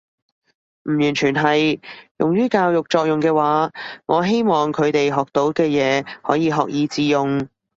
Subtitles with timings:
[0.89, 1.79] 唔完全係。
[2.17, 3.69] 用於教育作用嘅話，
[4.07, 7.47] 我希望佢哋學到嘅嘢可以學以致用